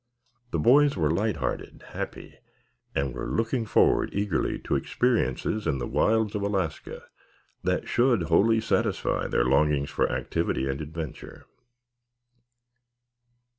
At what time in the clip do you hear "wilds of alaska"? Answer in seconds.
5.85-7.03